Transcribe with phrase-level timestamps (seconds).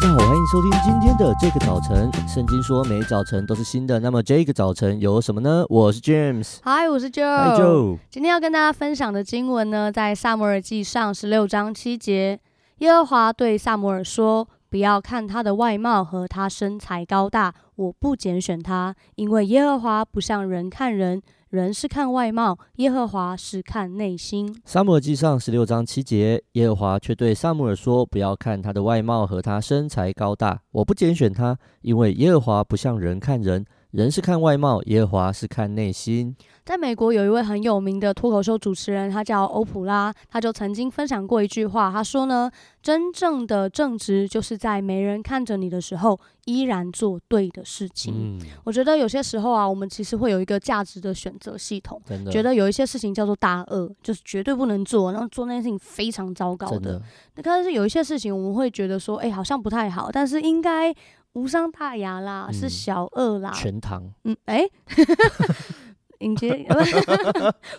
[0.00, 2.08] 大家好，欢迎收听今天的这个早晨。
[2.28, 5.64] 圣经说每早晨都是新的，那么这个早晨有什么呢？
[5.68, 7.36] 我是 James，嗨，我是 Joe。
[7.36, 7.98] 嗨，Joe。
[8.08, 12.38] 今天要跟大家分享的经文呢，在萨摩尔记上十六章七节，
[12.78, 21.20] 耶和华对萨摩尔说：“不要看他的外貌和他身材高大，我不拣选他，因为耶和华不像人看人。”
[21.50, 24.54] 人是看外貌，耶和华是看内心。
[24.66, 33.64] 撒母耳记上十六章七节，耶和华却对撒母耳说：“不要看他的外貌和他身材高大，我不拣选他，因为耶和华不像人看人。
[33.90, 36.36] 人是看外貌，耶和华是看内心。”
[36.68, 42.50] 在美国有一位很有名的脱口秀主持人，他叫欧普拉，他就曾经分享过一句话，他说呢
[42.82, 51.98] ：“真正的正直就是在没人看着你的时候，依然做对的事情。”嗯，我觉得有些时候啊，我们其实会有一个价值的选择系统，
[52.30, 57.00] 觉得有一些事情叫做大恶，就是绝对不能做，然后做那件事情非常糟糕的。
[57.36, 60.94] 那但是有一些事情，我们会觉得说，哎，好像不太好，但是应该
[61.38, 64.12] 无伤大雅啦，是小二啦，全糖。
[64.24, 64.68] 嗯，哎。
[66.18, 66.66] 迎接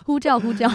[0.04, 0.68] 呼叫 呼叫，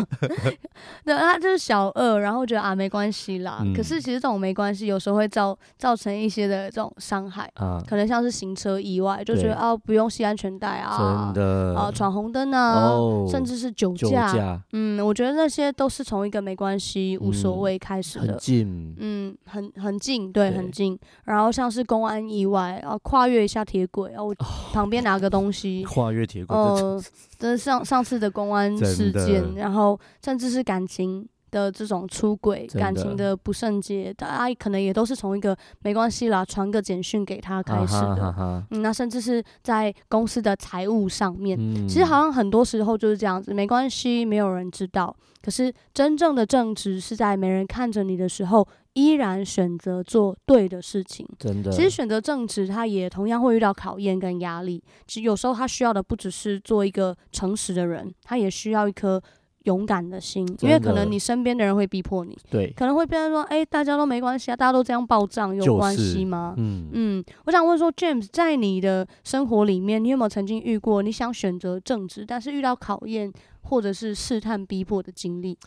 [1.04, 3.74] 对，他就是小二，然后觉得啊没关系啦、嗯。
[3.74, 11.76] 可是其实这种没关系，有时候会造造成一些的这种伤害、啊，可能像是行车意外，就觉得啊不用系安全带啊，真的。
[11.76, 14.62] 啊闯红灯啊、哦，甚至是酒驾。
[14.74, 20.98] 嗯，我觉得那些都是从一个没关系、无所谓开始的，嗯、很近，嗯，很很近，对，很近。
[21.24, 24.36] 然后像是公安意外啊，跨越一下铁轨，啊我
[24.74, 27.02] 旁边拿个东西，哦、跨越铁轨，呃
[27.58, 38.00] 上上次的公安事件，然后甚至是感情的这种出轨、感情的不圣洁，大家可能也都是从一个没关系啦，传个简讯给他开始的。
[38.00, 45.16] 啊哈哈嗯，那甚至是在公司的财务上面，嗯，其实好像很多时候就是这样子，没关系，没有人知道。
[45.42, 48.68] 可是真正的正直是在没人看着你的时候。
[48.96, 51.70] 依然选择做对的事情，真的。
[51.70, 54.82] 其实选择正直，他也同样会遇到考验跟压力。
[55.06, 59.22] 其实有时候他需要的不只是做一个诚实的人，他也需要一颗
[59.64, 66.54] 勇敢的心，因为可能你身边的人会逼迫你，对，可能会变成说，哎、欸，大家都没关系啊，大家都这样报账有关系吗？
[66.56, 67.26] 就是、嗯嗯。
[67.46, 73.30] 我想问说，James，在你的生活里面，你有没有曾经遇过你想选择正直，但是遇到考验
[73.64, 75.58] 或者是试探逼迫的经历？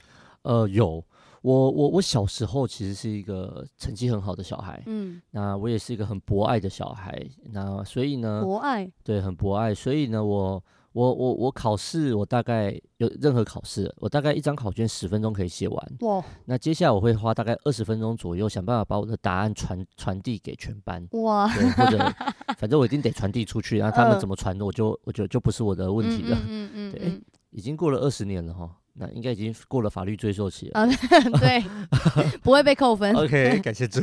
[0.43, 1.05] 呃，有。
[1.49, 21.97] 我我我小时候其实是一个成绩很好的小孩，嗯，那我也是一个很博爱的小孩，那所以呢，博爱，对，很博爱，所以呢，我我我我考试，我大概有任何考试，我大概一张考卷十分钟可以写完，哇，那接下来我会花大概二十分钟左右，想办法把我的答案传传递给全班，哇，对，或者
[22.59, 27.21] 反正我一定得传递出去，然后他们怎么传，我就我就就不是我的问题了，嗯嗯嗯， 对，欸，
[27.53, 28.71] 已经过了二十年了哈。
[28.99, 30.87] 那应该已经过了法律追溯期了，啊、
[31.39, 31.63] 对，
[32.43, 33.15] 不会被扣分。
[33.15, 34.01] OK， 感谢主。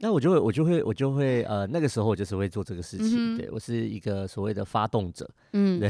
[0.00, 3.36] 那我就会，我就会，我就会，呃，那个时候我就是会做这个事情。
[3.36, 5.28] 嗯、对，我是一个所谓的发动者。
[5.52, 5.88] 嗯，对。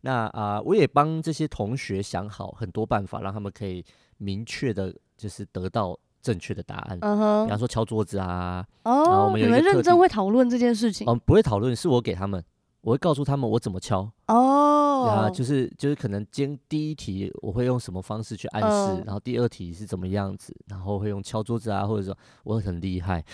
[0.00, 3.84] 那啊、呃，我也帮这些同学想好很多办法，让他们可以
[4.16, 6.98] 明确的，就是得到正确的答案。
[7.02, 7.44] 嗯哼。
[7.44, 8.66] 比方说敲桌子啊。
[8.84, 9.26] 哦。
[9.26, 11.06] 我们有一个，你们认真会讨论这件事情？
[11.06, 12.42] 嗯，不会讨论，是我给他们。
[12.84, 14.08] 我会告诉他们我怎么敲。
[14.28, 23.24] 哦，啊，就是就是可能今第一题我会用什么方式去暗示，呃、然后第二题是怎么样子，然后会用敲桌子啊，或者说我很厉害，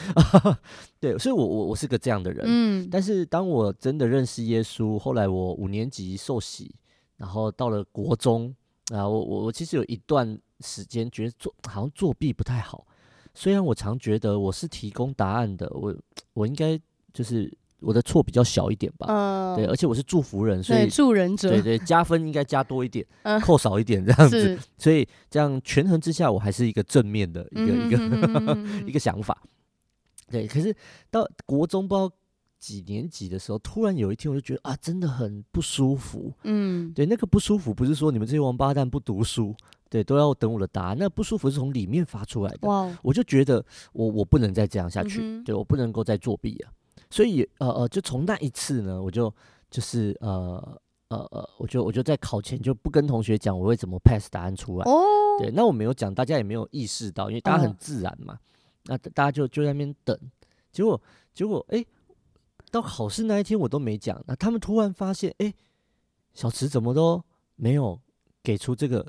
[1.01, 6.73] 对，所以我我我是个这样的人，嗯，但是当我真的认识耶稣，后来我五年级受洗，
[7.17, 8.55] 然后到了国中
[8.93, 12.87] 啊，我我我其实有一段时间觉得作好像作弊不太好，
[13.35, 15.93] 虽然我常觉得我是提供答案的，我
[16.35, 16.81] 我应该
[17.13, 17.53] 就是。
[17.81, 28.59] 我的错比较小一点吧，嗯，对，而且我是祝福人，所以助人者，对对，加分应该加多一点， 嗯，扣少一点这样子，所以这样权衡之下，我还是一个正面的一个、嗯、一个
[28.91, 29.43] 一个想法，
[30.31, 30.47] 对。
[30.47, 30.75] 可是
[31.11, 32.11] 到国中不知道
[32.59, 39.55] 几年级的时候，突然有一天我就觉得啊，真的很不舒服，嗯，对，那个不舒服不是说你们这些王八蛋不读书，
[39.89, 43.65] 对，都要等我的答案，那不舒服是从里面发出来的，哇，我就觉得
[43.95, 46.71] 我我不能再这样下去，嗯、对，我不能够再作弊啊。
[47.11, 49.33] 所以呃呃，就从那一次呢，我就
[49.69, 54.85] 就是呃呃呃，我就我就在考前就不跟同学讲我会怎么 pass 答案出来。
[54.85, 55.03] 哦，
[55.41, 58.35] 对，那我没有讲，大家也没有意识到，因为大家很自然嘛。
[58.35, 58.39] 哦、
[58.85, 60.17] 那大家就就在那边等，
[60.71, 61.01] 结果
[61.35, 61.85] 结果哎，
[62.71, 65.53] 到考试那一天我都没讲，那他们突然发现，哎，
[66.33, 67.23] 小池怎么都
[67.57, 68.01] 没有
[68.43, 69.05] 给出这个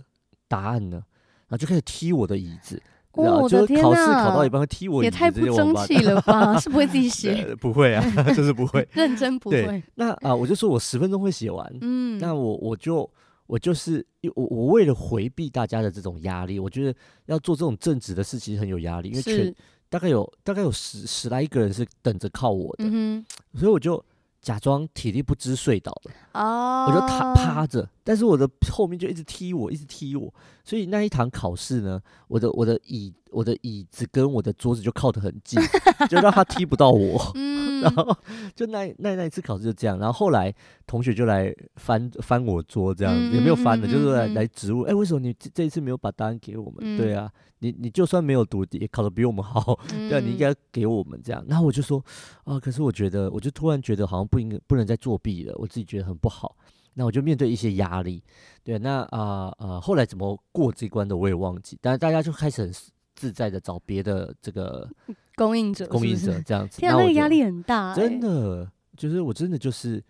[0.47, 1.03] 答案呢？
[1.47, 2.81] 然后就开始踢我的椅子。
[3.13, 3.83] 哦，我的天呐！
[3.83, 6.57] 考试考到一半会踢我，也太不争气了吧？
[6.59, 7.55] 是不会自己 写？
[7.59, 8.03] 不会啊，
[8.33, 9.83] 就是不会， 认真不会。
[9.95, 11.69] 那啊，我就说我十分钟会写完。
[11.81, 13.09] 嗯，那我我就
[13.47, 14.05] 我就是
[14.35, 19.53] 我我为了回避大家的这种压力，我觉得要做这种正直的事情很有压力，因为全
[19.89, 23.25] 大概有大概有十十来一个人是等着靠我的，嗯、
[23.55, 24.01] 所以我就
[24.41, 30.33] 假装体力不支睡倒了，哦，我就躺趴着，但是我的后面就一直踢我，一直踢我，
[30.63, 35.61] 所以那一堂考试呢，我的我的椅我的椅子跟我的桌子就靠得很近，
[36.09, 37.31] 就让他踢不到我。
[37.35, 37.50] 嗯
[37.81, 38.15] 然后
[38.55, 40.53] 就那那那一次考试就这样，然后后来
[40.85, 46.75] 同学就来翻翻我桌，这样、嗯、也没有翻的，就是来来质问，哎、欸，为什么你这这一次没有把答案给我们？
[46.81, 51.43] 嗯、对啊，你你就算没有读，也考的比我们好，嗯、对、啊，你应该给我们这样。
[51.47, 52.03] 然后我就说，
[52.43, 56.55] 啊，可是我觉得，我就突然觉得好像不应该不能再作弊了，我自己觉得很不好。
[56.93, 58.21] 那我就面对一些压力，
[58.63, 62.73] 对，那啊啊、呃呃，后来怎么过这关的我也忘记，但是大家就开始很
[63.15, 64.89] 自在的找别的这个。
[65.35, 70.03] 供应者，供应者这样子，天啊，那个压力很大，欸，真的，就是我真的就是，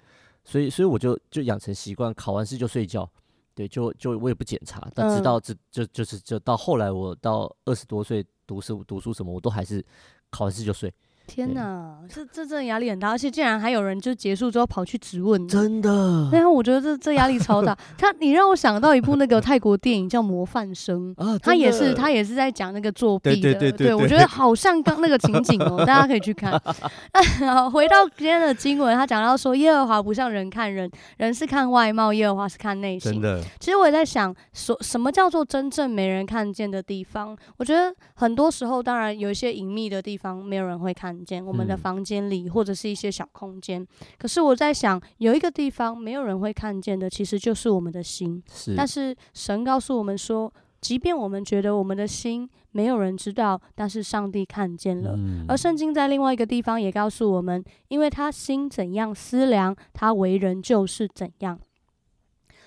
[0.44, 3.10] 所以所以我就就养成习惯，考完试就睡觉，
[3.54, 9.84] 对，就就我也不检查，但直到这就就是就到后来我到二十多岁读书读书什么，我都还是
[10.30, 10.94] 考完试就睡。
[11.34, 16.28] 天哪，这这真的压力很大，而且竟然还有人就结束之后跑去质问，真的。
[16.30, 17.74] 对啊，我觉得这这压力超大。
[17.98, 23.54] 他，你让我想到一部那个泰国电影叫《模范生 》啊，他也是他也是在讲那个作弊的。
[23.54, 26.52] 对对对对，对，我觉得好像刚那个情景哦，大家可以去看。
[27.48, 33.14] 好，回到今天的经文，他讲到说，耶和华不像人看人，人是看外貌，耶和华是看内心。
[33.14, 33.42] 真的。
[33.58, 37.38] 其实我也在想，说什么叫做真正没人看见的地方？
[37.56, 41.21] 我觉得很多时候，当然有一些隐秘的地方，没有人会看。
[41.46, 43.86] 我们的房间里，或者是一些小空间。
[44.18, 48.44] 可是我在想，有一个地方没有人会看见的，其实就是我们的心。
[48.52, 48.76] 是。
[48.76, 55.14] 但是神告诉我们说，即便我们觉得我们的心没有人知道，但是上帝看见了。
[55.16, 55.46] 嗯。
[55.48, 61.60] 而圣经在另外一个地方也告诉我们，因为他心怎样思量，他为人就是怎样。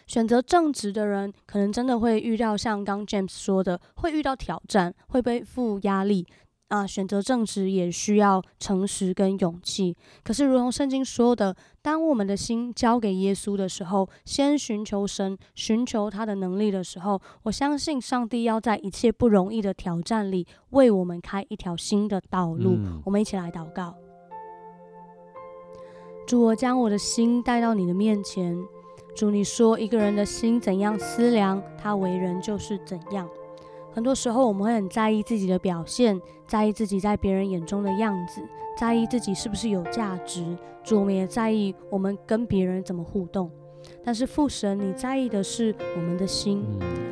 [0.06, 6.26] 选择正直的人，可能真的会遇到像刚 James 说的，会遇到挑战，会背负压力。
[6.68, 9.96] 啊，选择正直也需要诚实跟勇气。
[10.24, 22.76] 可是，如同圣经说的，当我们的心交给耶稣的时候，先寻求神，寻求他的能力的时候，我相信上帝要在一切不容易的挑战里，为我们开一条新的道路。
[22.76, 23.02] 嗯。
[23.04, 23.94] 我们一起来祷告：
[26.26, 28.56] 主，我将我的心带到你的面前。
[29.14, 33.28] 主，你说一个人的心怎样思量，他为人就是怎样。
[33.94, 38.42] 很多时候，我们会很在意自己的表现，在意自己在别人眼中的样子，
[38.76, 40.44] 在意自己是不是有价值。
[40.82, 43.48] 主，我们也在意我们跟别人怎么互动。
[44.02, 46.64] 但是父神，你在意的是我们的心。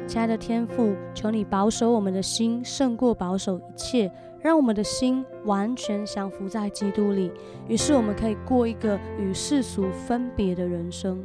[0.09, 7.31] 亲爱的天父，求你保守我们的心，胜过保守一切，让我们的心完全降服在基督里。
[7.69, 11.25] 于是，我们可以过一个与世俗分别的人生。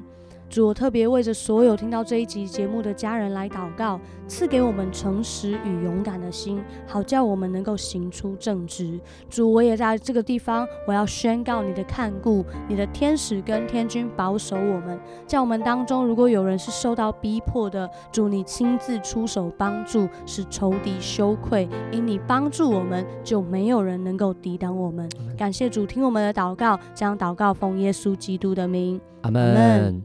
[0.50, 9.00] 主，我特别为着所有听到这一集节目的家人来祷告，赐给我们诚实与勇敢的心，好叫我们能够行出正直。
[9.30, 25.10] 主，我也在这个地方，我要宣告你的看顾，你的天使跟天君保守我们，在我们当中，如果有人是受到逼迫的，主你亲自出手帮助，使仇敌羞愧，因你帮助我们，就没有人能够抵挡我们。
[25.38, 30.02] 感谢主，听我们的祷告，将祷告奉耶稣基督的名，阿门。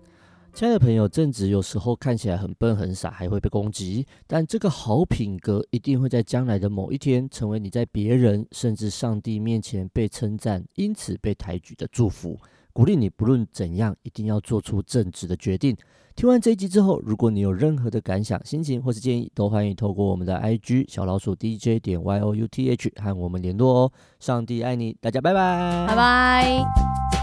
[0.54, 4.06] 亲爱的朋友，正直有时候看起来很笨很傻，还会被攻击。
[4.26, 12.38] 但这个好品格一定会在将来的某一天，成为你在别人甚至上帝面前被称赞，因此被抬举的祝福。
[12.74, 15.74] 鼓励你，不论怎样，一定要做出正直的决定。
[16.14, 23.92] 听完这一集之后，如果你有任何的感想、心情或是建议，都欢迎透过我们的 IG 小老鼠 DJ 点 YOUTH 和我们联络哦。
[24.20, 27.21] 上帝爱你，大家拜拜，拜拜。